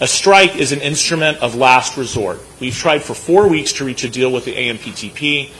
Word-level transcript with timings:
A 0.00 0.06
strike 0.06 0.54
is 0.54 0.70
an 0.70 0.80
instrument 0.80 1.38
of 1.38 1.56
last 1.56 1.96
resort. 1.96 2.38
We've 2.60 2.74
tried 2.74 3.02
for 3.02 3.14
four 3.14 3.48
weeks 3.48 3.72
to 3.74 3.84
reach 3.84 4.04
a 4.04 4.08
deal 4.08 4.30
with 4.30 4.44
the 4.44 4.54
AMPTP, 4.54 5.50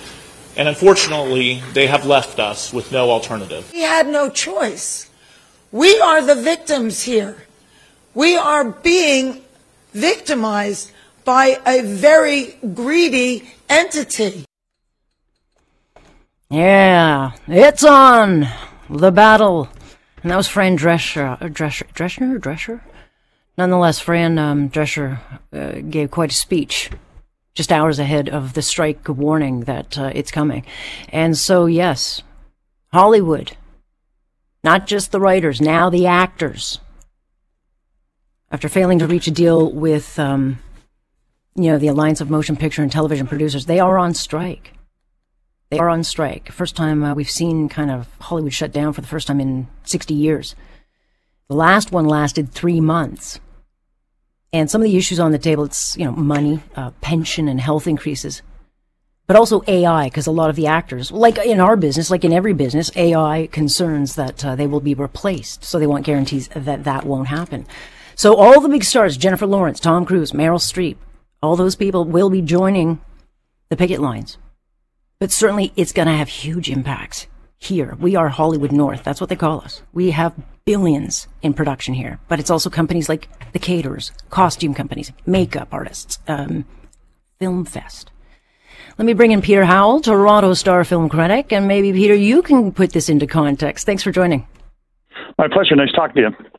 and 0.56 0.68
unfortunately, 0.68 1.60
they 1.72 1.88
have 1.88 2.06
left 2.06 2.38
us 2.38 2.72
with 2.72 2.92
no 2.92 3.10
alternative. 3.10 3.68
We 3.72 3.82
had 3.82 4.06
no 4.06 4.30
choice. 4.30 5.10
We 5.72 5.98
are 6.00 6.22
the 6.22 6.36
victims 6.36 7.02
here. 7.02 7.36
We 8.14 8.36
are 8.36 8.64
being 8.64 9.42
victimized 9.92 10.92
by 11.24 11.60
a 11.66 11.82
very 11.82 12.56
greedy 12.74 13.50
entity. 13.68 14.44
Yeah, 16.48 17.32
it's 17.48 17.84
on. 17.84 18.48
The 18.88 19.10
battle. 19.10 19.68
And 20.22 20.30
that 20.30 20.36
was 20.36 20.48
Fran 20.48 20.78
Drescher. 20.78 21.40
Uh, 21.42 21.48
Drescher, 21.48 21.86
Drescher? 21.92 22.38
Drescher? 22.38 22.80
Nonetheless, 23.58 23.98
Fran 23.98 24.38
um, 24.38 24.70
Drescher 24.70 25.18
uh, 25.52 25.80
gave 25.90 26.12
quite 26.12 26.30
a 26.30 26.34
speech 26.34 26.90
just 27.54 27.72
hours 27.72 27.98
ahead 27.98 28.28
of 28.28 28.54
the 28.54 28.62
strike 28.62 29.08
warning 29.08 29.62
that 29.62 29.98
uh, 29.98 30.12
it's 30.14 30.30
coming. 30.30 30.64
And 31.08 31.36
so, 31.36 31.66
yes, 31.66 32.22
Hollywood, 32.92 33.56
not 34.62 34.86
just 34.86 35.10
the 35.10 35.18
writers, 35.18 35.60
now 35.60 35.90
the 35.90 36.06
actors, 36.06 36.78
after 38.52 38.68
failing 38.68 39.00
to 39.00 39.08
reach 39.08 39.26
a 39.26 39.32
deal 39.32 39.72
with, 39.72 40.20
um, 40.20 40.60
you 41.56 41.64
know, 41.64 41.78
the 41.78 41.88
Alliance 41.88 42.20
of 42.20 42.30
Motion 42.30 42.54
Picture 42.54 42.82
and 42.82 42.92
Television 42.92 43.26
Producers, 43.26 43.66
they 43.66 43.80
are 43.80 43.98
on 43.98 44.14
strike. 44.14 44.74
They 45.70 45.80
are 45.80 45.88
on 45.88 46.04
strike. 46.04 46.52
First 46.52 46.76
time 46.76 47.02
uh, 47.02 47.12
we've 47.12 47.28
seen 47.28 47.68
kind 47.68 47.90
of 47.90 48.06
Hollywood 48.20 48.54
shut 48.54 48.70
down 48.70 48.92
for 48.92 49.00
the 49.00 49.08
first 49.08 49.26
time 49.26 49.40
in 49.40 49.66
60 49.82 50.14
years. 50.14 50.54
The 51.48 51.56
last 51.56 51.90
one 51.90 52.04
lasted 52.04 52.52
three 52.52 52.80
months. 52.80 53.40
And 54.52 54.70
some 54.70 54.80
of 54.80 54.86
the 54.86 54.96
issues 54.96 55.20
on 55.20 55.32
the 55.32 55.38
table, 55.38 55.64
it's, 55.64 55.96
you 55.96 56.04
know, 56.04 56.12
money, 56.12 56.60
uh, 56.74 56.90
pension 57.00 57.48
and 57.48 57.60
health 57.60 57.86
increases, 57.86 58.42
but 59.26 59.36
also 59.36 59.62
AI, 59.66 60.06
because 60.06 60.26
a 60.26 60.32
lot 60.32 60.48
of 60.48 60.56
the 60.56 60.66
actors, 60.66 61.12
like 61.12 61.36
in 61.38 61.60
our 61.60 61.76
business, 61.76 62.10
like 62.10 62.24
in 62.24 62.32
every 62.32 62.54
business, 62.54 62.90
AI 62.96 63.48
concerns 63.52 64.14
that 64.14 64.42
uh, 64.44 64.56
they 64.56 64.66
will 64.66 64.80
be 64.80 64.94
replaced. 64.94 65.64
So 65.64 65.78
they 65.78 65.86
want 65.86 66.06
guarantees 66.06 66.48
that 66.48 66.84
that 66.84 67.04
won't 67.04 67.28
happen. 67.28 67.66
So 68.14 68.34
all 68.34 68.60
the 68.60 68.70
big 68.70 68.84
stars, 68.84 69.18
Jennifer 69.18 69.46
Lawrence, 69.46 69.80
Tom 69.80 70.06
Cruise, 70.06 70.32
Meryl 70.32 70.58
Streep, 70.58 70.96
all 71.42 71.54
those 71.54 71.76
people 71.76 72.04
will 72.04 72.30
be 72.30 72.40
joining 72.40 73.00
the 73.68 73.76
picket 73.76 74.00
lines. 74.00 74.38
But 75.20 75.30
certainly 75.30 75.72
it's 75.76 75.92
going 75.92 76.08
to 76.08 76.14
have 76.14 76.28
huge 76.28 76.70
impacts 76.70 77.26
here. 77.58 77.96
We 78.00 78.16
are 78.16 78.28
Hollywood 78.28 78.72
North. 78.72 79.02
That's 79.02 79.20
what 79.20 79.28
they 79.28 79.36
call 79.36 79.60
us. 79.60 79.82
We 79.92 80.10
have 80.12 80.34
billions 80.64 81.28
in 81.42 81.54
production 81.54 81.94
here, 81.94 82.20
but 82.28 82.38
it's 82.38 82.50
also 82.50 82.70
companies 82.70 83.08
like 83.08 83.28
the 83.52 83.58
caterers, 83.58 84.12
costume 84.30 84.74
companies, 84.74 85.12
makeup 85.26 85.68
artists, 85.72 86.18
um, 86.28 86.64
Film 87.38 87.64
Fest. 87.64 88.10
Let 88.98 89.04
me 89.04 89.12
bring 89.12 89.30
in 89.30 89.42
Peter 89.42 89.64
Howell, 89.64 90.00
Toronto 90.00 90.54
Star 90.54 90.84
film 90.84 91.08
critic, 91.08 91.52
and 91.52 91.68
maybe 91.68 91.92
Peter, 91.92 92.14
you 92.14 92.42
can 92.42 92.72
put 92.72 92.92
this 92.92 93.08
into 93.08 93.26
context. 93.26 93.86
Thanks 93.86 94.02
for 94.02 94.10
joining. 94.10 94.46
My 95.38 95.46
pleasure. 95.46 95.76
Nice 95.76 95.92
talking 95.92 96.16
to 96.16 96.20
you. 96.22 96.57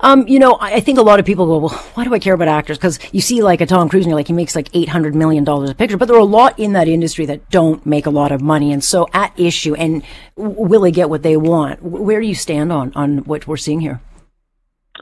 Um, 0.00 0.28
you 0.28 0.38
know, 0.38 0.56
I 0.60 0.80
think 0.80 0.98
a 0.98 1.02
lot 1.02 1.18
of 1.18 1.26
people 1.26 1.46
go, 1.46 1.58
well, 1.58 1.76
why 1.94 2.04
do 2.04 2.14
I 2.14 2.18
care 2.18 2.34
about 2.34 2.48
actors? 2.48 2.78
Because 2.78 2.98
you 3.12 3.20
see 3.20 3.42
like 3.42 3.60
a 3.60 3.66
Tom 3.66 3.88
Cruise 3.88 4.04
and 4.04 4.10
you're 4.10 4.18
like, 4.18 4.28
he 4.28 4.32
makes 4.32 4.54
like 4.54 4.70
$800 4.70 5.14
million 5.14 5.46
a 5.48 5.74
picture, 5.74 5.96
but 5.96 6.06
there 6.06 6.16
are 6.16 6.20
a 6.20 6.24
lot 6.24 6.58
in 6.58 6.72
that 6.74 6.86
industry 6.86 7.26
that 7.26 7.50
don't 7.50 7.84
make 7.84 8.06
a 8.06 8.10
lot 8.10 8.30
of 8.30 8.40
money. 8.40 8.72
And 8.72 8.82
so 8.82 9.08
at 9.12 9.38
issue, 9.38 9.74
and 9.74 10.04
will 10.36 10.82
they 10.82 10.92
get 10.92 11.10
what 11.10 11.22
they 11.22 11.36
want? 11.36 11.82
Where 11.82 12.20
do 12.20 12.26
you 12.26 12.34
stand 12.34 12.72
on, 12.72 12.92
on 12.94 13.18
what 13.18 13.46
we're 13.46 13.56
seeing 13.56 13.80
here? 13.80 14.00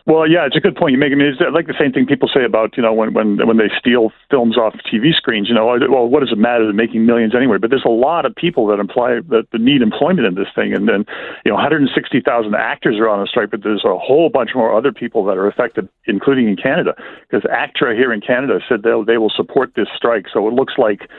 Well, 0.07 0.31
yeah, 0.31 0.47
it's 0.47 0.55
a 0.55 0.61
good 0.61 0.77
point 0.77 0.93
you 0.93 0.99
make. 0.99 1.11
I 1.11 1.17
mean, 1.17 1.27
it's 1.27 1.43
like 1.53 1.67
the 1.67 1.75
same 1.75 1.91
thing 1.91 2.07
people 2.07 2.31
say 2.33 2.45
about 2.45 2.77
you 2.77 2.83
know 2.83 2.95
when 2.95 3.13
when 3.13 3.45
when 3.45 3.57
they 3.57 3.67
steal 3.77 4.13
films 4.31 4.57
off 4.57 4.73
TV 4.87 5.11
screens. 5.11 5.49
You 5.49 5.55
know, 5.57 5.67
well, 5.67 6.07
what 6.07 6.21
does 6.21 6.31
it 6.31 6.39
matter? 6.39 6.63
They're 6.63 6.73
making 6.73 7.05
millions 7.05 7.35
anyway. 7.35 7.59
But 7.59 7.71
there's 7.71 7.85
a 7.85 7.91
lot 7.91 8.25
of 8.25 8.33
people 8.33 8.69
that 8.69 8.79
imply 8.79 9.19
that, 9.31 9.49
that 9.51 9.61
need 9.61 9.83
employment 9.83 10.29
in 10.29 10.37
this 10.37 10.47
thing, 10.55 10.73
and 10.73 10.87
then 10.87 11.05
you 11.45 11.51
know, 11.51 11.57
160,000 11.57 12.23
actors 12.55 12.99
are 13.01 13.09
on 13.09 13.21
a 13.21 13.27
strike, 13.27 13.51
but 13.51 13.65
there's 13.65 13.85
a 13.85 13.99
whole 13.99 14.31
bunch 14.31 14.51
more 14.55 14.71
other 14.77 14.93
people 14.93 15.25
that 15.25 15.37
are 15.37 15.49
affected, 15.49 15.89
including 16.07 16.47
in 16.47 16.55
Canada, 16.55 16.95
because 17.29 17.43
ACTRA 17.51 17.97
here 17.97 18.13
in 18.13 18.21
Canada 18.21 18.61
said 18.69 18.85
they 18.85 18.95
they 19.05 19.19
will 19.19 19.33
support 19.35 19.73
this 19.75 19.89
strike. 19.97 20.27
So 20.33 20.47
it 20.47 20.55
looks 20.55 20.75
like 20.79 21.11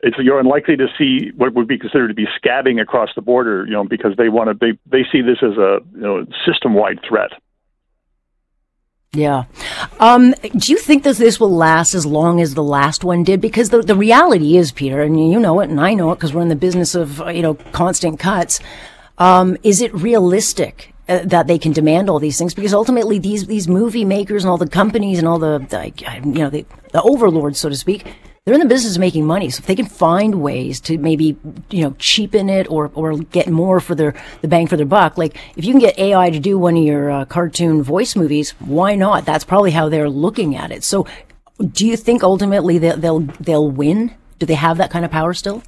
it's 0.00 0.16
you're 0.18 0.40
unlikely 0.40 0.76
to 0.78 0.88
see 0.98 1.30
what 1.36 1.54
would 1.54 1.68
be 1.68 1.78
considered 1.78 2.08
to 2.08 2.14
be 2.14 2.26
scabbing 2.42 2.82
across 2.82 3.10
the 3.14 3.22
border, 3.22 3.64
you 3.66 3.72
know, 3.72 3.84
because 3.84 4.16
they 4.18 4.28
want 4.28 4.50
to 4.50 4.54
they 4.58 4.76
they 4.90 5.06
see 5.12 5.22
this 5.22 5.38
as 5.42 5.56
a 5.56 5.78
you 5.94 6.00
know 6.00 6.26
system 6.44 6.74
wide 6.74 6.98
threat. 7.08 7.30
Yeah. 9.14 9.44
Um, 10.00 10.34
do 10.56 10.72
you 10.72 10.78
think 10.78 11.02
that 11.02 11.18
this 11.18 11.38
will 11.38 11.54
last 11.54 11.92
as 11.92 12.06
long 12.06 12.40
as 12.40 12.54
the 12.54 12.62
last 12.62 13.04
one 13.04 13.24
did? 13.24 13.42
Because 13.42 13.68
the, 13.68 13.82
the 13.82 13.94
reality 13.94 14.56
is, 14.56 14.72
Peter, 14.72 15.02
and 15.02 15.30
you 15.30 15.38
know 15.38 15.60
it, 15.60 15.68
and 15.68 15.78
I 15.78 15.92
know 15.92 16.12
it 16.12 16.14
because 16.14 16.32
we're 16.32 16.40
in 16.40 16.48
the 16.48 16.56
business 16.56 16.94
of, 16.94 17.20
uh, 17.20 17.28
you 17.28 17.42
know, 17.42 17.52
constant 17.72 18.18
cuts. 18.18 18.58
Um, 19.18 19.58
is 19.62 19.82
it 19.82 19.92
realistic 19.94 20.94
uh, 21.10 21.20
that 21.24 21.46
they 21.46 21.58
can 21.58 21.72
demand 21.72 22.08
all 22.08 22.20
these 22.20 22.38
things? 22.38 22.54
Because 22.54 22.72
ultimately, 22.72 23.18
these, 23.18 23.46
these 23.46 23.68
movie 23.68 24.06
makers 24.06 24.44
and 24.44 24.50
all 24.50 24.56
the 24.56 24.66
companies 24.66 25.18
and 25.18 25.28
all 25.28 25.38
the, 25.38 25.58
the 25.58 25.92
you 26.24 26.32
know, 26.32 26.48
the, 26.48 26.64
the 26.92 27.02
overlords, 27.02 27.58
so 27.58 27.68
to 27.68 27.76
speak, 27.76 28.06
they're 28.44 28.54
in 28.54 28.60
the 28.60 28.66
business 28.66 28.96
of 28.96 29.00
making 29.00 29.24
money. 29.24 29.50
So 29.50 29.60
if 29.60 29.66
they 29.66 29.76
can 29.76 29.86
find 29.86 30.42
ways 30.42 30.80
to 30.82 30.98
maybe, 30.98 31.36
you 31.70 31.82
know, 31.82 31.94
cheapen 31.98 32.50
it 32.50 32.68
or, 32.68 32.90
or 32.94 33.16
get 33.18 33.48
more 33.48 33.78
for 33.78 33.94
their, 33.94 34.14
the 34.40 34.48
bang 34.48 34.66
for 34.66 34.76
their 34.76 34.86
buck, 34.86 35.16
like 35.16 35.36
if 35.56 35.64
you 35.64 35.72
can 35.72 35.80
get 35.80 35.96
AI 35.96 36.30
to 36.30 36.40
do 36.40 36.58
one 36.58 36.76
of 36.76 36.82
your 36.82 37.10
uh, 37.10 37.24
cartoon 37.24 37.84
voice 37.84 38.16
movies, 38.16 38.50
why 38.58 38.96
not? 38.96 39.24
That's 39.24 39.44
probably 39.44 39.70
how 39.70 39.88
they're 39.88 40.10
looking 40.10 40.56
at 40.56 40.72
it. 40.72 40.82
So 40.82 41.06
do 41.60 41.86
you 41.86 41.96
think 41.96 42.24
ultimately 42.24 42.78
they'll, 42.78 42.96
they'll, 42.96 43.20
they'll 43.20 43.70
win? 43.70 44.12
Do 44.40 44.46
they 44.46 44.54
have 44.54 44.78
that 44.78 44.90
kind 44.90 45.04
of 45.04 45.12
power 45.12 45.34
still? 45.34 45.62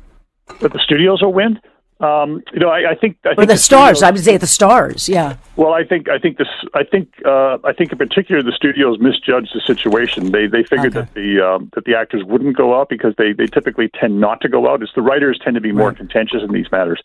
That 0.61 0.73
the 0.73 0.81
studios 0.81 1.23
will 1.23 1.33
win? 1.33 1.61
Um, 2.01 2.43
you 2.53 2.59
know, 2.59 2.71
I, 2.71 2.91
I 2.91 2.95
think 2.97 3.19
I 3.25 3.31
or 3.31 3.35
think 3.37 3.49
the, 3.49 3.55
the 3.55 3.59
stars. 3.59 3.99
Studios, 3.99 4.03
I 4.03 4.11
would 4.11 4.25
say 4.25 4.37
the 4.37 4.49
stars. 4.49 5.09
Yeah. 5.09 5.37
Well, 5.57 5.73
I 5.73 5.85
think 5.85 6.09
I 6.09 6.19
think 6.19 6.39
this. 6.39 6.49
I 6.75 6.83
think 6.83 7.09
uh, 7.25 7.59
I 7.63 7.73
think 7.73 7.93
in 7.93 7.99
particular 7.99 8.43
the 8.43 8.51
studios 8.51 8.99
misjudged 8.99 9.55
the 9.55 9.61
situation. 9.61 10.33
They 10.33 10.49
they 10.49 10.65
figured 10.65 10.97
okay. 10.97 11.07
that 11.07 11.15
the 11.15 11.41
um, 11.47 11.71
that 11.75 11.85
the 11.85 11.95
actors 11.95 12.25
wouldn't 12.25 12.57
go 12.57 12.79
out 12.79 12.89
because 12.89 13.15
they 13.19 13.33
they 13.33 13.47
typically 13.47 13.89
tend 13.89 14.21
not 14.21 14.41
to 14.41 14.49
go 14.49 14.69
out. 14.69 14.83
It's 14.83 14.93
the 14.95 15.03
writers 15.03 15.39
tend 15.43 15.55
to 15.55 15.61
be 15.61 15.71
more 15.71 15.89
right. 15.89 15.97
contentious 15.97 16.43
in 16.43 16.53
these 16.53 16.71
matters. 16.73 17.01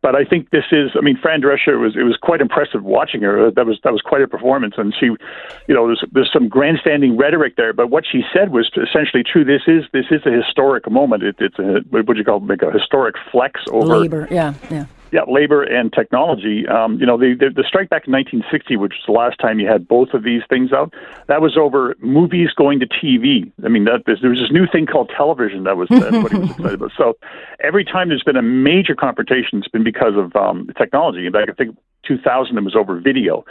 But 0.00 0.14
I 0.14 0.24
think 0.24 0.50
this 0.50 0.66
is. 0.70 0.92
I 0.96 1.00
mean, 1.00 1.18
Fran 1.20 1.42
Drescher 1.42 1.80
was. 1.80 1.96
It 1.96 2.04
was 2.04 2.16
quite 2.22 2.40
impressive 2.40 2.84
watching 2.84 3.22
her. 3.22 3.50
That 3.50 3.66
was 3.66 3.80
that 3.82 3.92
was 3.92 4.00
quite 4.00 4.22
a 4.22 4.28
performance, 4.28 4.74
and 4.78 4.94
she, 4.94 5.06
you 5.06 5.74
know, 5.74 5.88
there's 5.88 6.04
there's 6.12 6.30
some 6.32 6.48
grandstanding 6.48 7.16
rhetoric 7.16 7.56
there. 7.56 7.72
But 7.72 7.90
what 7.90 8.04
she 8.06 8.22
said 8.32 8.52
was 8.52 8.70
essentially 8.76 9.24
true. 9.24 9.44
This 9.44 9.62
is 9.66 9.82
this 9.92 10.06
is 10.12 10.24
a 10.24 10.30
historic 10.30 10.88
moment. 10.88 11.24
It, 11.24 11.34
it's 11.40 11.58
a 11.58 11.80
what 11.90 12.06
would 12.06 12.16
you 12.16 12.24
call 12.24 12.36
it, 12.36 12.46
like 12.46 12.62
a 12.62 12.70
historic 12.70 13.16
flex 13.32 13.60
over 13.72 13.98
labor. 13.98 14.28
Yeah, 14.30 14.54
yeah 14.70 14.86
yeah, 15.12 15.22
labor 15.28 15.62
and 15.62 15.92
technology. 15.92 16.66
Um, 16.66 16.98
you 16.98 17.06
know, 17.06 17.16
the, 17.16 17.34
the, 17.38 17.50
the 17.54 17.64
strike 17.66 17.88
back 17.90 18.06
in 18.06 18.12
1960, 18.12 18.76
which 18.76 18.92
was 18.92 19.04
the 19.06 19.12
last 19.12 19.38
time 19.38 19.60
you 19.60 19.66
had 19.66 19.88
both 19.88 20.14
of 20.14 20.22
these 20.22 20.42
things 20.48 20.72
out, 20.72 20.92
that 21.26 21.40
was 21.40 21.56
over 21.56 21.96
movies 22.00 22.50
going 22.56 22.80
to 22.80 22.86
TV. 22.86 23.50
I 23.64 23.68
mean, 23.68 23.84
that, 23.84 24.04
there 24.06 24.30
was 24.30 24.38
this 24.38 24.52
new 24.52 24.66
thing 24.66 24.86
called 24.86 25.10
television 25.16 25.64
that 25.64 25.76
was 25.76 25.88
everybody 25.90 26.38
was 26.38 26.50
excited 26.56 26.74
about. 26.74 26.92
So 26.96 27.16
every 27.60 27.84
time 27.84 28.08
there's 28.08 28.22
been 28.22 28.36
a 28.36 28.42
major 28.42 28.94
confrontation, 28.94 29.58
it's 29.58 29.68
been 29.68 29.84
because 29.84 30.14
of 30.16 30.34
um, 30.36 30.70
technology. 30.76 31.26
In 31.26 31.32
fact, 31.32 31.50
I 31.50 31.54
think 31.54 31.76
2000 32.06 32.56
it 32.56 32.60
was 32.62 32.74
over 32.74 32.98
video. 33.00 33.44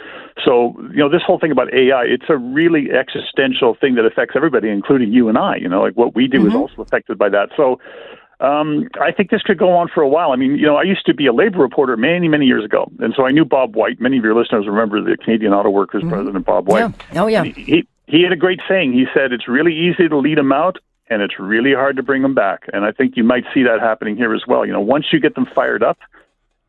So 0.44 0.74
you 0.90 0.98
know, 0.98 1.08
this 1.08 1.22
whole 1.26 1.38
thing 1.38 1.52
about 1.52 1.72
AI, 1.72 2.04
it's 2.04 2.28
a 2.28 2.36
really 2.36 2.88
existential 2.90 3.76
thing 3.80 3.94
that 3.94 4.04
affects 4.04 4.34
everybody, 4.36 4.68
including 4.68 5.12
you 5.12 5.28
and 5.28 5.38
I. 5.38 5.56
You 5.56 5.68
know, 5.68 5.82
like 5.82 5.94
what 5.94 6.14
we 6.14 6.26
do 6.26 6.38
mm-hmm. 6.38 6.48
is 6.48 6.54
also 6.54 6.82
affected 6.82 7.18
by 7.18 7.28
that. 7.28 7.50
So 7.56 7.78
um, 8.40 8.88
I 9.00 9.10
think 9.10 9.30
this 9.30 9.42
could 9.42 9.58
go 9.58 9.72
on 9.76 9.88
for 9.92 10.00
a 10.00 10.08
while. 10.08 10.30
I 10.30 10.36
mean, 10.36 10.56
you 10.56 10.66
know, 10.66 10.76
I 10.76 10.82
used 10.82 11.04
to 11.06 11.14
be 11.14 11.26
a 11.26 11.32
labor 11.32 11.58
reporter 11.58 11.96
many, 11.96 12.28
many 12.28 12.46
years 12.46 12.64
ago, 12.64 12.90
and 13.00 13.12
so 13.16 13.26
I 13.26 13.30
knew 13.30 13.44
Bob 13.44 13.74
White. 13.74 14.00
Many 14.00 14.18
of 14.18 14.24
your 14.24 14.38
listeners 14.38 14.66
remember 14.66 15.02
the 15.02 15.16
Canadian 15.16 15.52
Auto 15.52 15.70
Workers 15.70 16.02
mm-hmm. 16.02 16.12
president, 16.12 16.46
Bob 16.46 16.68
White. 16.68 16.94
Yeah. 17.12 17.22
Oh, 17.22 17.26
yeah. 17.26 17.44
He, 17.44 17.52
he, 17.52 17.88
he 18.06 18.22
had 18.22 18.32
a 18.32 18.36
great 18.36 18.60
saying. 18.68 18.92
He 18.92 19.06
said, 19.12 19.32
"It's 19.32 19.48
really 19.48 19.74
easy 19.74 20.08
to 20.08 20.16
lead 20.16 20.38
them 20.38 20.52
out, 20.52 20.78
and 21.10 21.20
it's 21.20 21.38
really 21.38 21.74
hard 21.74 21.96
to 21.96 22.02
bring 22.02 22.22
them 22.22 22.34
back." 22.34 22.64
And 22.72 22.84
I 22.84 22.92
think 22.92 23.16
you 23.16 23.24
might 23.24 23.44
see 23.52 23.64
that 23.64 23.80
happening 23.80 24.16
here 24.16 24.34
as 24.34 24.42
well. 24.46 24.64
You 24.64 24.72
know, 24.72 24.80
once 24.80 25.06
you 25.12 25.20
get 25.20 25.34
them 25.34 25.46
fired 25.54 25.82
up, 25.82 25.98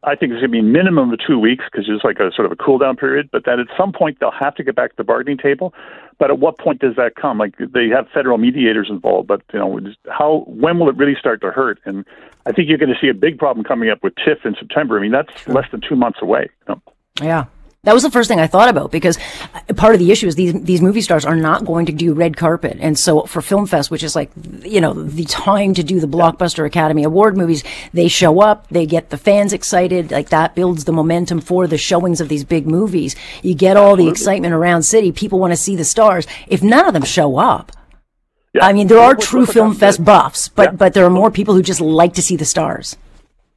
I 0.04 0.16
think 0.16 0.32
it's 0.32 0.40
going 0.40 0.44
to 0.44 0.48
be 0.50 0.60
a 0.60 0.64
minimum 0.64 1.12
of 1.12 1.20
two 1.26 1.38
weeks 1.38 1.66
because 1.70 1.88
it's 1.90 2.06
like 2.06 2.20
a 2.20 2.32
sort 2.34 2.46
of 2.46 2.52
a 2.52 2.56
cool 2.56 2.78
down 2.78 2.96
period. 2.96 3.30
But 3.32 3.44
then 3.46 3.60
at 3.60 3.68
some 3.78 3.92
point 3.92 4.18
they'll 4.20 4.32
have 4.32 4.56
to 4.56 4.64
get 4.64 4.76
back 4.76 4.92
to 4.92 4.96
the 4.98 5.04
bargaining 5.04 5.38
table. 5.38 5.74
But 6.18 6.32
at 6.32 6.40
what 6.40 6.58
point 6.58 6.80
does 6.80 6.96
that 6.96 7.16
come? 7.16 7.38
Like 7.38 7.56
they 7.58 7.90
have 7.90 8.08
federal 8.14 8.38
mediators 8.38 8.88
involved, 8.90 9.28
but 9.28 9.42
you 9.54 9.60
know 9.60 9.80
how 10.10 10.46
when 10.48 10.80
will 10.80 10.90
it 10.90 10.96
really 10.96 11.16
start 11.20 11.42
to 11.42 11.52
hurt? 11.52 11.80
And 11.86 12.06
I 12.46 12.54
think 12.54 12.70
you're 12.70 12.78
going 12.78 12.94
to 12.94 13.00
see 13.00 13.10
a 13.10 13.14
big 13.14 13.38
problem 13.38 13.66
coming 13.66 13.90
up 13.90 14.02
with 14.02 14.14
TIFF 14.16 14.46
in 14.46 14.56
September. 14.56 14.98
I 14.98 15.02
mean 15.02 15.12
that's 15.12 15.38
sure. 15.42 15.54
less 15.54 15.70
than 15.72 15.82
two 15.82 15.96
months 15.96 16.20
away. 16.22 16.50
You 16.68 16.76
know? 16.76 16.82
Yeah. 17.22 17.46
That 17.84 17.94
was 17.94 18.04
the 18.04 18.12
first 18.12 18.28
thing 18.28 18.42
I 18.42 18.48
thought 18.48 18.68
about 18.68 18.92
because 18.92 19.18
part 19.78 19.96
of 19.96 20.00
the 20.00 20.12
issue 20.12 20.28
is 20.28 20.36
these 20.36 20.54
these 20.64 20.82
movie 20.82 21.00
stars 21.00 21.24
are 21.24 21.36
not 21.38 21.64
going 21.66 21.86
to 21.86 21.94
do 21.94 22.14
red 22.14 22.36
carpet, 22.36 22.78
and 22.82 23.00
so 23.00 23.22
for 23.22 23.42
Film 23.42 23.66
Fest, 23.68 23.90
which 23.90 24.04
is 24.04 24.18
like 24.18 24.30
you 24.64 24.82
know 24.82 24.92
the 24.94 25.24
time 25.24 25.74
to 25.76 25.82
do 25.84 26.02
the 26.02 26.08
blockbuster 26.08 26.66
Academy 26.66 27.06
Award 27.06 27.38
movies, 27.38 27.64
they 27.94 28.10
show 28.10 28.42
up, 28.42 28.68
they 28.68 28.86
get 28.86 29.12
the 29.12 29.18
fans 29.18 29.54
excited, 29.54 30.12
like 30.12 30.28
that 30.30 30.56
builds 30.56 30.84
the 30.84 30.92
momentum 30.92 31.40
for 31.40 31.68
the 31.68 31.78
showings 31.78 32.20
of 32.20 32.28
these 32.28 32.44
big 32.44 32.68
movies. 32.68 33.16
You 33.44 33.56
get 33.56 33.78
all 33.78 33.96
the 33.96 34.10
excitement 34.10 34.54
around 34.54 34.84
city, 34.84 35.14
people 35.14 35.40
want 35.40 35.54
to 35.54 35.58
see 35.58 35.78
the 35.78 35.86
stars. 35.86 36.28
If 36.48 36.62
none 36.62 36.86
of 36.86 36.94
them 36.94 37.04
show 37.06 37.38
up, 37.38 37.72
Yeah. 38.54 38.66
I 38.66 38.74
mean, 38.74 38.88
there 38.88 39.00
are 39.00 39.16
true 39.16 39.46
Film 39.46 39.74
Fest 39.74 40.04
buffs, 40.04 40.50
but 40.50 40.64
Yeah. 40.64 40.72
but 40.72 40.94
there 40.94 41.06
are 41.06 41.10
more 41.10 41.32
people 41.32 41.54
who 41.54 41.62
just 41.62 41.80
like 41.80 42.14
to 42.16 42.22
see 42.22 42.36
the 42.36 42.46
stars. 42.46 42.98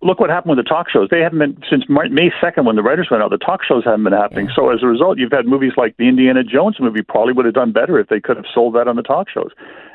Look 0.02 0.18
what 0.18 0.30
happened 0.30 0.56
with 0.56 0.64
the 0.64 0.68
talk 0.68 0.90
shows. 0.90 1.08
They 1.10 1.20
haven't 1.20 1.38
been 1.38 1.56
since 1.70 1.84
May 1.88 2.30
second 2.40 2.66
when 2.66 2.76
the 2.76 2.82
writers 2.82 3.08
went 3.10 3.22
out. 3.22 3.30
The 3.30 3.38
talk 3.38 3.60
shows 3.64 3.84
haven't 3.84 4.04
been 4.04 4.12
happening. 4.12 4.48
So 4.54 4.70
as 4.70 4.82
a 4.82 4.86
result, 4.86 5.18
you've 5.18 5.32
had 5.32 5.46
movies 5.46 5.72
like 5.76 5.96
the 5.96 6.08
Indiana 6.08 6.42
Jones 6.42 6.76
movie 6.80 7.02
probably 7.02 7.32
would 7.32 7.46
have 7.46 7.54
done 7.54 7.72
better 7.72 7.98
if 7.98 8.08
they 8.08 8.20
could 8.20 8.36
have 8.36 8.46
sold 8.52 8.74
that 8.74 8.88
on 8.88 8.96
the 8.96 9.02
talk 9.02 9.28
shows. 9.30 9.50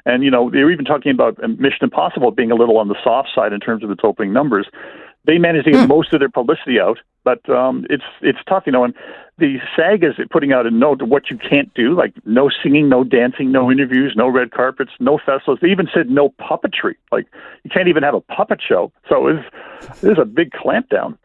And 0.05 0.23
you 0.23 0.31
know 0.31 0.49
they 0.49 0.63
were 0.63 0.71
even 0.71 0.85
talking 0.85 1.11
about 1.11 1.41
um, 1.43 1.57
Mission 1.59 1.83
Impossible 1.83 2.31
being 2.31 2.51
a 2.51 2.55
little 2.55 2.77
on 2.77 2.87
the 2.87 2.95
soft 3.03 3.29
side 3.35 3.51
in 3.51 3.59
terms 3.59 3.83
of 3.83 3.91
its 3.91 4.01
opening 4.03 4.31
numbers. 4.31 4.67
They 5.27 5.37
managed 5.37 5.65
to 5.65 5.71
get 5.71 5.87
most 5.87 6.13
of 6.13 6.19
their 6.19 6.29
publicity 6.29 6.79
out, 6.79 6.99
but 7.25 7.47
um, 7.49 7.85
it's 7.89 8.05
it's 8.21 8.39
tough, 8.47 8.63
you 8.65 8.71
know. 8.71 8.85
And 8.85 8.93
the 9.37 9.57
SAG 9.75 10.03
is 10.03 10.13
putting 10.31 10.53
out 10.53 10.65
a 10.65 10.71
note 10.71 11.01
of 11.01 11.09
what 11.09 11.29
you 11.29 11.37
can't 11.37 11.71
do, 11.73 11.93
like 11.95 12.13
no 12.25 12.49
singing, 12.63 12.87
no 12.87 13.03
dancing, 13.03 13.51
no 13.51 13.69
interviews, 13.69 14.13
no 14.15 14.29
red 14.29 14.51
carpets, 14.51 14.91
no 15.01 15.17
festivals. 15.17 15.59
They 15.61 15.67
even 15.67 15.89
said 15.93 16.09
no 16.09 16.29
puppetry, 16.39 16.95
like 17.11 17.27
you 17.63 17.69
can't 17.69 17.89
even 17.89 18.03
have 18.03 18.15
a 18.15 18.21
puppet 18.21 18.61
show. 18.65 18.91
So 19.09 19.27
it's 19.27 20.01
there's 20.01 20.17
a 20.17 20.25
big 20.25 20.51
clampdown. 20.51 21.17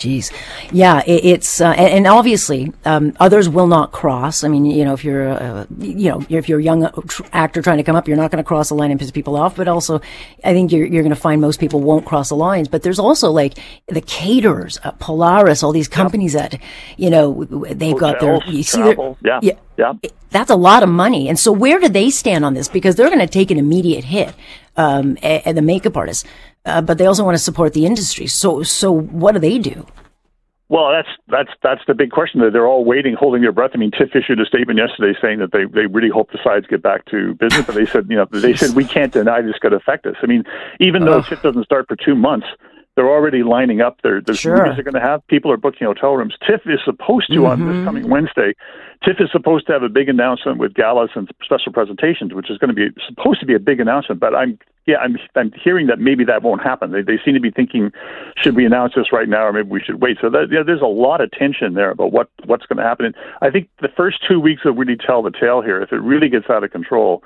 Jeez, 0.00 0.32
yeah, 0.72 1.02
it, 1.06 1.24
it's 1.26 1.60
uh, 1.60 1.74
and, 1.76 1.88
and 1.92 2.06
obviously 2.06 2.72
um, 2.86 3.12
others 3.20 3.50
will 3.50 3.66
not 3.66 3.92
cross. 3.92 4.42
I 4.42 4.48
mean, 4.48 4.64
you 4.64 4.82
know, 4.82 4.94
if 4.94 5.04
you're 5.04 5.28
uh, 5.28 5.66
you 5.78 6.08
know 6.10 6.24
if 6.30 6.48
you're 6.48 6.58
a 6.58 6.62
young 6.62 6.90
tr- 7.06 7.22
actor 7.34 7.60
trying 7.60 7.76
to 7.76 7.82
come 7.82 7.96
up, 7.96 8.08
you're 8.08 8.16
not 8.16 8.30
going 8.30 8.42
to 8.42 8.48
cross 8.48 8.70
the 8.70 8.74
line 8.74 8.90
and 8.90 8.98
piss 8.98 9.10
people 9.10 9.36
off. 9.36 9.56
But 9.56 9.68
also, 9.68 10.00
I 10.42 10.54
think 10.54 10.72
you're 10.72 10.86
you're 10.86 11.02
going 11.02 11.14
to 11.14 11.20
find 11.20 11.38
most 11.42 11.60
people 11.60 11.80
won't 11.82 12.06
cross 12.06 12.30
the 12.30 12.34
lines. 12.34 12.66
But 12.66 12.82
there's 12.82 12.98
also 12.98 13.30
like 13.30 13.58
the 13.88 14.00
caterers, 14.00 14.78
uh, 14.84 14.92
Polaris, 14.92 15.62
all 15.62 15.72
these 15.72 15.88
companies 15.88 16.32
that 16.32 16.58
you 16.96 17.10
know 17.10 17.44
they've 17.44 17.98
got 17.98 18.20
their 18.20 18.40
you 18.46 18.62
see 18.62 18.78
travel, 18.78 19.18
their 19.20 19.38
yeah, 19.42 19.52
yeah. 19.76 19.92
it- 20.02 20.14
that's 20.30 20.50
a 20.50 20.56
lot 20.56 20.82
of 20.84 20.88
money. 20.88 21.28
And 21.28 21.38
so 21.38 21.50
where 21.50 21.80
do 21.80 21.88
they 21.88 22.08
stand 22.08 22.44
on 22.44 22.54
this? 22.54 22.68
Because 22.68 22.94
they're 22.94 23.08
going 23.08 23.18
to 23.18 23.26
take 23.26 23.50
an 23.50 23.58
immediate 23.58 24.04
hit, 24.04 24.32
um, 24.76 25.18
and 25.22 25.56
the 25.58 25.62
makeup 25.62 25.96
artists, 25.96 26.24
uh, 26.64 26.80
but 26.82 26.98
they 26.98 27.06
also 27.06 27.24
want 27.24 27.34
to 27.36 27.42
support 27.42 27.72
the 27.72 27.86
industry. 27.86 28.26
So, 28.26 28.62
so 28.62 28.92
what 28.92 29.32
do 29.32 29.38
they 29.38 29.58
do? 29.58 29.86
Well, 30.70 30.92
that's 30.92 31.08
that's 31.26 31.50
that's 31.64 31.80
the 31.88 31.94
big 31.94 32.12
question. 32.12 32.40
That 32.40 32.52
they're 32.52 32.66
all 32.66 32.84
waiting, 32.84 33.14
holding 33.18 33.42
their 33.42 33.50
breath. 33.50 33.72
I 33.74 33.78
mean, 33.78 33.90
TIFF 33.90 34.14
issued 34.14 34.38
a 34.40 34.46
statement 34.46 34.78
yesterday 34.78 35.18
saying 35.20 35.40
that 35.40 35.50
they, 35.50 35.64
they 35.64 35.86
really 35.86 36.10
hope 36.10 36.30
the 36.30 36.38
sides 36.44 36.68
get 36.68 36.80
back 36.80 37.06
to 37.06 37.34
business. 37.34 37.66
But 37.66 37.74
they 37.74 37.86
said, 37.86 38.06
you 38.08 38.14
know, 38.14 38.26
they 38.30 38.54
said 38.54 38.76
we 38.76 38.84
can't 38.84 39.12
deny 39.12 39.42
this 39.42 39.58
could 39.60 39.72
affect 39.72 40.06
us. 40.06 40.14
I 40.22 40.26
mean, 40.26 40.44
even 40.78 41.04
though 41.04 41.22
TIFF 41.22 41.42
doesn't 41.42 41.64
start 41.64 41.88
for 41.88 41.96
two 41.96 42.14
months, 42.14 42.46
they're 43.00 43.10
already 43.10 43.42
lining 43.42 43.80
up. 43.80 44.02
Their 44.02 44.20
the 44.20 44.34
Sure. 44.34 44.58
movies 44.58 44.74
they're 44.76 44.84
going 44.84 44.92
to 44.92 45.00
have. 45.00 45.26
People 45.28 45.50
are 45.50 45.56
booking 45.56 45.86
hotel 45.86 46.12
rooms. 46.16 46.34
TIFF 46.46 46.60
is 46.66 46.80
supposed 46.84 47.32
to 47.32 47.46
on 47.46 47.66
this 47.66 47.82
coming 47.82 48.10
Wednesday. 48.10 48.52
TIFF 49.02 49.22
is 49.22 49.30
supposed 49.32 49.66
to 49.68 49.72
have 49.72 49.82
a 49.82 49.88
big 49.88 50.10
announcement 50.10 50.58
with 50.58 50.74
galas 50.74 51.08
and 51.14 51.26
special 51.42 51.72
presentations, 51.72 52.34
which 52.34 52.50
is 52.50 52.58
going 52.58 52.68
to 52.68 52.74
be 52.74 52.88
supposed 53.08 53.40
to 53.40 53.46
be 53.46 53.54
a 53.54 53.58
big 53.58 53.80
announcement. 53.80 54.20
But 54.20 54.34
I'm 54.34 54.58
yeah, 54.86 54.96
I'm 54.98 55.16
I'm 55.34 55.50
hearing 55.52 55.86
that 55.86 55.98
maybe 55.98 56.24
that 56.24 56.42
won't 56.42 56.62
happen. 56.62 56.92
They 56.92 57.00
they 57.00 57.18
seem 57.24 57.32
to 57.32 57.40
be 57.40 57.50
thinking, 57.50 57.90
should 58.36 58.54
we 58.54 58.66
announce 58.66 58.94
this 58.94 59.12
right 59.12 59.30
now, 59.30 59.46
or 59.46 59.52
maybe 59.54 59.70
we 59.70 59.80
should 59.80 60.02
wait. 60.02 60.18
So 60.20 60.28
that, 60.28 60.48
yeah, 60.50 60.62
there's 60.62 60.82
a 60.82 60.86
lot 60.86 61.22
of 61.22 61.30
tension 61.30 61.72
there 61.72 61.90
about 61.90 62.12
what 62.12 62.28
what's 62.44 62.66
going 62.66 62.76
to 62.76 62.82
happen. 62.82 63.06
And 63.06 63.14
I 63.40 63.48
think 63.48 63.70
the 63.80 63.88
first 63.96 64.18
two 64.28 64.38
weeks 64.38 64.66
will 64.66 64.74
really 64.74 64.96
tell 64.96 65.22
the 65.22 65.30
tale 65.30 65.62
here. 65.62 65.80
If 65.80 65.90
it 65.90 66.02
really 66.02 66.28
gets 66.28 66.50
out 66.50 66.64
of 66.64 66.70
control, 66.70 67.22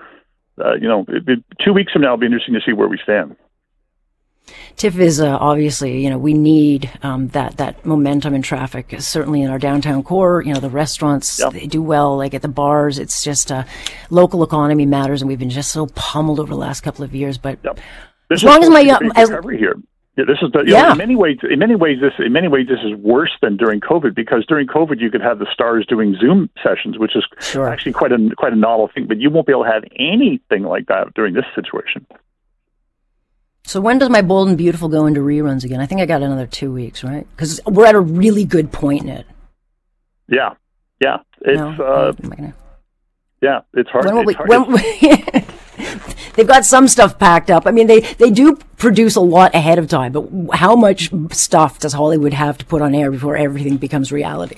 uh, 0.64 0.74
you 0.74 0.86
know, 0.86 1.04
it, 1.08 1.28
it, 1.28 1.44
two 1.64 1.72
weeks 1.72 1.92
from 1.92 2.02
now, 2.02 2.14
it'll 2.14 2.18
be 2.18 2.26
interesting 2.26 2.54
to 2.54 2.60
see 2.64 2.72
where 2.72 2.86
we 2.86 2.98
stand. 3.02 3.34
TIFF 4.76 4.98
is 4.98 5.20
uh, 5.20 5.36
obviously, 5.38 6.02
you 6.02 6.10
know, 6.10 6.18
we 6.18 6.34
need 6.34 6.90
um, 7.02 7.28
that 7.28 7.56
that 7.58 7.84
momentum 7.86 8.34
and 8.34 8.44
traffic. 8.44 8.94
Certainly 8.98 9.42
in 9.42 9.50
our 9.50 9.58
downtown 9.58 10.02
core, 10.02 10.42
you 10.42 10.52
know, 10.52 10.60
the 10.60 10.70
restaurants 10.70 11.38
Yep. 11.38 11.52
they 11.52 11.66
do 11.66 11.82
well. 11.82 12.16
Like 12.16 12.34
at 12.34 12.42
the 12.42 12.48
bars, 12.48 12.98
it's 12.98 13.22
just 13.22 13.50
uh, 13.52 13.64
local 14.10 14.42
economy 14.42 14.86
matters, 14.86 15.22
and 15.22 15.28
we've 15.28 15.38
been 15.38 15.50
just 15.50 15.72
so 15.72 15.86
pummeled 15.94 16.40
over 16.40 16.50
the 16.50 16.58
last 16.58 16.80
couple 16.82 17.04
of 17.04 17.14
years. 17.14 17.38
But 17.38 17.58
Yep. 17.64 17.78
As 18.30 18.42
long 18.42 18.62
as 18.62 18.70
my, 18.70 18.82
uh, 18.82 18.98
as- 19.16 19.28
here. 19.58 19.76
Yeah, 20.16 20.24
this 20.28 20.38
is 20.42 20.52
the, 20.52 20.60
you 20.60 20.66
know, 20.66 20.78
Yeah. 20.78 20.92
in 20.92 20.98
many 20.98 21.16
ways. 21.16 21.38
In 21.48 21.58
many 21.58 21.74
ways, 21.74 21.98
this 22.00 22.12
in 22.24 22.32
many 22.32 22.46
ways 22.46 22.68
this 22.68 22.78
is 22.84 22.94
worse 23.00 23.32
than 23.42 23.56
during 23.56 23.80
COVID 23.80 24.14
because 24.14 24.46
during 24.46 24.68
COVID 24.68 25.00
you 25.00 25.10
could 25.10 25.20
have 25.20 25.40
the 25.40 25.46
stars 25.52 25.86
doing 25.86 26.14
Zoom 26.20 26.50
sessions, 26.62 26.98
which 26.98 27.16
is 27.16 27.24
Sure. 27.40 27.68
actually 27.68 27.92
quite 27.94 28.12
a 28.12 28.30
quite 28.36 28.52
a 28.52 28.56
novel 28.56 28.88
thing. 28.94 29.06
But 29.06 29.18
you 29.18 29.28
won't 29.30 29.46
be 29.46 29.52
able 29.52 29.64
to 29.64 29.70
have 29.72 29.82
anything 29.96 30.62
like 30.62 30.86
that 30.86 31.14
during 31.14 31.34
this 31.34 31.46
situation. 31.54 32.06
So 33.66 33.80
when 33.80 33.98
does 33.98 34.10
my 34.10 34.20
bold 34.22 34.48
and 34.48 34.58
beautiful 34.58 34.88
go 34.88 35.06
into 35.06 35.20
reruns 35.20 35.64
again? 35.64 35.80
I 35.80 35.86
think 35.86 36.00
I 36.00 36.06
got 36.06 36.22
another 36.22 36.46
two 36.46 36.72
weeks, 36.72 37.02
right? 37.02 37.26
Because 37.30 37.60
we're 37.66 37.86
at 37.86 37.94
a 37.94 38.00
really 38.00 38.44
good 38.44 38.70
point 38.72 39.02
in 39.02 39.08
it. 39.08 39.26
Yeah, 40.28 40.50
yeah. 41.02 41.18
It's 41.40 41.58
No? 41.58 41.70
uh, 41.82 42.12
gonna- 42.12 42.54
yeah. 43.40 43.60
It's 43.72 43.88
hard. 43.90 44.04
when 44.04 44.16
will 44.16 44.24
we, 44.24 44.34
hard. 44.34 44.48
when, 44.48 44.70
they've 46.34 46.46
got 46.46 46.64
some 46.64 46.88
stuff 46.88 47.18
packed 47.18 47.50
up. 47.50 47.66
I 47.66 47.70
mean, 47.70 47.86
they, 47.86 48.00
they 48.00 48.30
do 48.30 48.56
produce 48.76 49.16
a 49.16 49.20
lot 49.20 49.54
ahead 49.54 49.78
of 49.78 49.88
time, 49.88 50.12
but 50.12 50.28
how 50.56 50.76
much 50.76 51.10
stuff 51.32 51.78
does 51.78 51.94
Hollywood 51.94 52.32
have 52.34 52.58
to 52.58 52.64
put 52.66 52.82
on 52.82 52.94
air 52.94 53.10
before 53.10 53.36
everything 53.36 53.76
becomes 53.78 54.12
reality? 54.12 54.56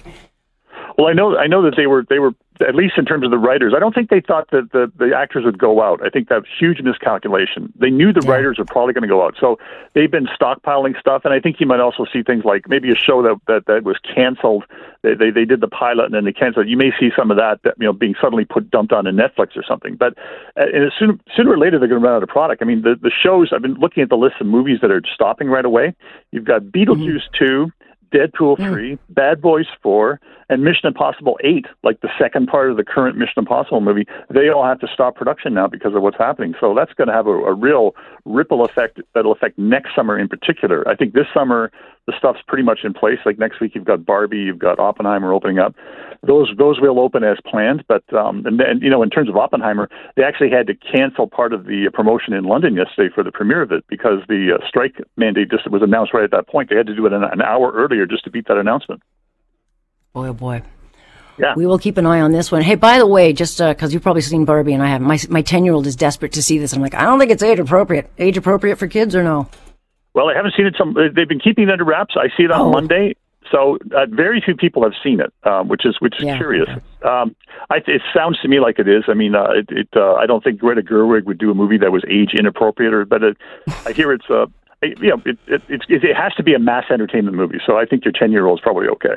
Well, 0.99 1.09
I 1.09 1.13
know 1.13 1.37
I 1.37 1.47
know 1.47 1.63
that 1.63 1.75
they 1.77 1.87
were 1.87 2.05
they 2.09 2.19
were 2.19 2.33
at 2.61 2.75
least 2.75 2.95
in 2.97 3.05
terms 3.05 3.25
of 3.25 3.31
the 3.31 3.39
writers. 3.39 3.73
I 3.77 3.81
don't 3.81 3.95
think 3.95 4.11
they 4.11 4.21
thought 4.21 4.51
that 4.51 4.73
the 4.73 4.91
the 4.97 5.17
actors 5.17 5.45
would 5.45 5.59
go 5.59 5.83
out. 5.83 6.05
I 6.05 6.09
think 6.09 6.29
that's 6.29 6.47
huge 6.59 6.81
miscalculation. 6.81 7.73
They 7.79 7.91
knew 7.91 8.13
the 8.13 8.21
writers 8.21 8.59
were 8.59 8.65
probably 8.65 8.95
going 8.95 9.03
to 9.03 9.09
go 9.09 9.25
out, 9.25 9.35
so 9.41 9.59
they've 9.95 10.11
been 10.11 10.27
stockpiling 10.27 10.99
stuff. 10.99 11.23
And 11.25 11.35
I 11.35 11.41
think 11.41 11.61
you 11.61 11.67
might 11.67 11.81
also 11.81 12.05
see 12.13 12.23
things 12.23 12.45
like 12.45 12.69
maybe 12.69 12.91
a 12.91 12.95
show 12.95 13.23
that 13.23 13.41
that, 13.47 13.67
that 13.67 13.85
was 13.85 13.99
canceled. 14.03 14.65
They, 15.03 15.15
they 15.15 15.31
they 15.31 15.45
did 15.45 15.61
the 15.61 15.69
pilot 15.69 16.07
and 16.07 16.15
then 16.15 16.25
they 16.25 16.33
canceled. 16.33 16.69
You 16.69 16.77
may 16.77 16.91
see 16.99 17.11
some 17.17 17.31
of 17.31 17.37
that, 17.37 17.61
that 17.65 17.75
you 17.79 17.87
know 17.87 17.93
being 17.93 18.15
suddenly 18.21 18.45
put 18.45 18.71
dumped 18.71 18.93
onto 18.93 19.11
Netflix 19.11 19.57
or 19.57 19.65
something. 19.67 19.97
But 19.97 20.17
uh, 20.57 20.67
and 20.73 20.93
sooner 20.99 21.15
sooner 21.37 21.53
or 21.53 21.59
later 21.59 21.79
they're 21.79 21.89
going 21.89 22.01
to 22.01 22.07
run 22.07 22.17
out 22.17 22.23
of 22.23 22.29
product. 22.29 22.63
I 22.63 22.65
mean 22.65 22.83
the 22.83 22.97
the 23.01 23.11
shows. 23.11 23.51
I've 23.53 23.63
been 23.63 23.75
looking 23.75 24.03
at 24.03 24.09
the 24.09 24.17
list 24.17 24.37
of 24.41 24.47
movies 24.47 24.79
that 24.83 24.91
are 24.91 25.03
stopping 25.15 25.49
right 25.49 25.65
away. 25.65 25.95
You've 26.33 26.45
got 26.45 26.63
Beetlejuice 26.63 27.29
two. 27.39 27.71
Deadpool 28.13 28.59
mm. 28.59 28.69
3, 28.69 28.99
Bad 29.11 29.41
Boys 29.41 29.67
4, 29.83 30.21
and 30.49 30.63
Mission 30.63 30.87
Impossible 30.87 31.39
8, 31.43 31.67
like 31.83 32.01
the 32.01 32.09
second 32.19 32.47
part 32.47 32.71
of 32.71 32.77
the 32.77 32.85
current 32.85 33.17
Mission 33.17 33.35
Impossible 33.39 33.81
movie, 33.81 34.07
they 34.31 34.49
all 34.49 34.65
have 34.65 34.81
to 34.81 34.89
stop 34.93 35.17
production 35.17 35.55
now 35.55 35.67
because 35.67 35.95
of 35.95 36.03
what's 36.03 36.19
happening. 36.19 36.55
So 36.61 36.75
that's 36.75 36.93
going 36.95 37.09
to 37.09 37.15
have 37.15 37.27
a, 37.27 37.31
a 37.31 37.55
real 37.55 37.95
ripple 38.25 38.65
effect 38.65 39.01
that'll 39.15 39.33
affect 39.33 39.59
next 39.59 39.95
summer 39.95 40.19
in 40.19 40.29
particular. 40.29 40.87
I 40.89 40.95
think 40.95 41.15
this 41.15 41.27
summer 41.35 41.71
the 42.07 42.13
stuff's 42.19 42.41
pretty 42.47 42.63
much 42.63 42.81
in 42.85 42.95
place. 42.95 43.19
Like 43.27 43.39
next 43.39 43.61
week 43.61 43.73
you've 43.75 43.85
got 43.85 44.07
Barbie, 44.07 44.39
you've 44.39 44.59
got 44.59 44.79
Oppenheimer 44.79 45.33
opening 45.33 45.59
up. 45.59 45.75
Those 46.27 46.51
those 46.57 46.81
will 46.81 46.99
open 46.99 47.25
as 47.25 47.37
planned, 47.47 47.85
but 47.89 48.03
um, 48.15 48.45
and 48.47 48.59
then 48.59 48.81
you 48.81 48.91
know 48.91 49.03
in 49.03 49.11
terms 49.11 49.29
of 49.29 49.37
Oppenheimer, 49.37 49.89
they 50.17 50.23
actually 50.23 50.51
had 50.51 50.67
to 50.69 50.75
cancel 50.75 51.27
part 51.27 51.53
of 51.53 51.67
the 51.67 51.91
promotion 51.93 52.33
in 52.33 52.45
London 52.45 52.75
yesterday 52.75 53.13
for 53.15 53.23
the 53.23 53.33
premiere 53.33 53.63
of 53.63 53.73
it 53.73 53.85
because 53.89 54.21
the 54.29 54.57
uh, 54.59 54.67
strike 54.67 54.97
mandate 55.17 55.51
just 55.51 55.71
was 55.71 55.83
announced 55.83 56.15
right 56.15 56.25
at 56.25 56.31
that 56.31 56.49
point. 56.49 56.71
They 56.71 56.77
had 56.77 56.87
to 56.87 56.95
do 56.95 57.07
it 57.07 57.13
an, 57.13 57.23
an 57.25 57.43
hour 57.43 57.73
earlier 57.73 58.07
just 58.07 58.25
to 58.25 58.31
beat 58.31 58.47
that 58.49 58.57
announcement. 58.57 59.03
Boy, 60.13 60.29
oh 60.29 60.33
boy. 60.33 60.63
Yeah. 61.39 61.53
We 61.55 61.67
will 61.67 61.79
keep 61.79 61.99
an 61.99 62.07
eye 62.07 62.21
on 62.21 62.33
this 62.33 62.51
one. 62.51 62.63
Hey, 62.63 62.77
by 62.77 62.97
the 62.97 63.07
way, 63.07 63.35
just 63.35 63.59
because 63.59 63.93
you've 63.93 64.03
probably 64.03 64.23
seen 64.23 64.47
Barbie 64.47 64.73
and 64.73 64.83
I 64.83 64.87
haven't, 64.87 65.07
my 65.07 65.19
my 65.29 65.43
ten 65.43 65.65
year 65.65 65.75
old 65.75 65.87
is 65.87 65.97
desperate 65.97 66.33
to 66.33 66.43
see 66.43 66.59
this. 66.59 66.73
I'm 66.73 66.81
like, 66.81 66.95
I 66.95 67.03
don't 67.03 67.19
think 67.19 67.31
it's 67.31 67.43
age 67.43 67.59
appropriate. 67.59 68.11
Age 68.17 68.37
appropriate 68.39 68.77
for 68.77 68.87
kids 68.87 69.15
or 69.15 69.23
no? 69.23 69.49
Well, 70.17 70.31
I 70.31 70.35
haven't 70.35 70.55
seen 70.57 70.65
it. 70.67 70.75
Some 70.79 70.95
they've 71.15 71.29
been 71.29 71.39
keeping 71.39 71.65
it 71.69 71.71
under 71.71 71.85
wraps. 71.85 72.15
I 72.19 72.29
see 72.37 72.45
it 72.45 72.51
on 72.51 72.61
Oh. 72.63 72.71
Monday, 72.71 73.15
so 73.53 73.77
uh, 73.95 74.07
very 74.09 74.41
few 74.41 74.57
people 74.57 74.83
have 74.83 74.95
seen 75.05 75.21
it, 75.21 75.31
um, 75.47 75.69
which 75.69 75.85
is 75.85 75.95
which 76.01 76.15
is 76.19 76.25
Yeah, 76.25 76.39
curious. 76.39 76.69
Um, 77.05 77.37
I, 77.69 77.83
it 77.87 78.01
sounds 78.15 78.41
to 78.41 78.49
me 78.49 78.59
like 78.59 78.79
it 78.79 78.89
is. 78.89 79.05
I 79.09 79.15
mean, 79.15 79.35
uh, 79.35 79.51
it, 79.55 79.67
it 79.69 79.89
uh, 79.95 80.15
I 80.15 80.25
don't 80.25 80.43
think 80.43 80.59
Greta 80.59 80.81
Gerwig 80.81 81.25
would 81.27 81.37
do 81.37 81.51
a 81.51 81.55
movie 81.55 81.77
that 81.77 81.93
was 81.93 82.03
age 82.09 82.31
inappropriate, 82.33 82.95
or 82.95 83.05
but 83.05 83.23
it, 83.23 83.37
I 83.85 83.93
hear 83.93 84.11
it's 84.11 84.25
uh, 84.31 84.47
it, 84.81 84.99
you 85.01 85.11
know, 85.11 85.23
it, 85.27 85.39
it, 85.47 85.63
it, 85.69 85.83
it 85.89 86.17
has 86.17 86.33
to 86.37 86.43
be 86.43 86.55
a 86.55 86.59
mass 86.59 86.85
entertainment 86.91 87.37
movie. 87.37 87.59
So 87.67 87.77
I 87.77 87.85
think 87.85 88.07
your 88.07 88.13
ten 88.13 88.33
year 88.33 88.47
old 88.47 88.59
is 88.59 88.63
probably 88.63 88.89
okay. 88.89 89.17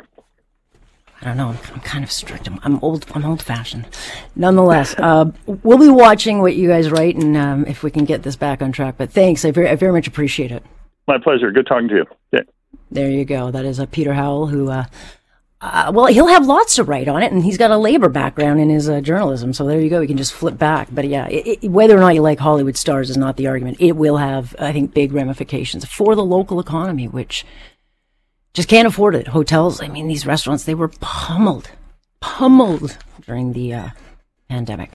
I 1.22 1.26
don't 1.26 1.38
know. 1.38 1.50
I'm, 1.50 1.58
I'm 1.74 1.80
kind 1.82 2.04
of 2.04 2.12
strict. 2.12 2.48
I'm, 2.48 2.60
I'm 2.64 2.80
old. 2.82 3.06
I'm 3.16 3.24
old 3.26 3.42
fashioned. 3.42 3.88
Nonetheless, 4.36 4.96
uh, 5.00 5.32
we'll 5.46 5.78
be 5.78 5.90
watching 5.90 6.42
what 6.42 6.56
you 6.56 6.68
guys 6.68 6.92
write, 6.92 7.16
and 7.16 7.38
um, 7.38 7.66
if 7.68 7.84
we 7.84 7.90
can 7.92 8.04
get 8.06 8.24
this 8.24 8.36
back 8.36 8.62
on 8.62 8.72
track. 8.74 8.96
But 8.98 9.12
thanks. 9.12 9.46
I 9.46 9.52
very, 9.52 9.70
I 9.70 9.76
very 9.76 9.94
much 9.94 10.06
appreciate 10.06 10.52
it. 10.52 10.62
My 11.10 11.18
pleasure. 11.18 11.52
Good 11.52 11.66
talking 11.66 11.88
to 11.88 11.96
you. 11.96 12.06
Yeah. 12.32 12.42
There 12.92 13.10
you 13.10 13.26
go. 13.26 13.50
That 13.50 13.66
is 13.66 13.80
uh, 13.80 13.88
Peter 13.88 14.14
Howell, 14.14 14.46
who, 14.46 14.70
uh, 14.70 14.86
uh, 15.60 15.92
well, 15.94 16.06
he'll 16.06 16.28
have 16.28 16.46
lots 16.46 16.76
to 16.76 16.84
write 16.84 17.08
on 17.08 17.24
it, 17.24 17.32
and 17.32 17.44
he's 17.44 17.58
got 17.58 17.72
a 17.72 17.78
labor 17.78 18.10
background 18.10 18.60
in 18.60 18.70
his 18.70 18.88
uh, 18.88 19.02
journalism. 19.02 19.52
So 19.52 19.66
there 19.66 19.82
you 19.82 19.90
go. 19.90 20.02
We 20.02 20.08
can 20.08 20.18
just 20.18 20.34
flip 20.34 20.60
back. 20.60 20.88
But 20.92 21.08
yeah, 21.08 21.28
it, 21.28 21.64
it, 21.64 21.72
whether 21.72 21.98
or 21.98 22.00
not 22.00 22.14
you 22.14 22.22
like 22.22 22.38
Hollywood 22.38 22.78
stars 22.78 23.10
is 23.10 23.18
not 23.18 23.38
the 23.38 23.48
argument. 23.48 23.78
It 23.80 23.94
will 23.94 24.18
have, 24.18 24.56
I 24.60 24.72
think, 24.72 24.94
big 24.94 25.12
ramifications 25.12 25.84
for 25.84 26.14
the 26.14 26.24
local 26.24 26.60
economy, 26.60 27.08
which 27.08 27.44
just 28.54 28.70
can't 28.70 28.88
afford 28.88 29.16
it. 29.16 29.30
Hotels, 29.30 29.82
I 29.82 29.88
mean, 29.88 30.08
these 30.08 30.28
restaurants, 30.28 30.64
they 30.64 30.76
were 30.76 30.90
pummeled, 31.00 31.72
pummeled 32.20 33.00
during 33.26 33.54
the 33.54 33.74
uh, 33.74 33.90
pandemic. 34.48 34.88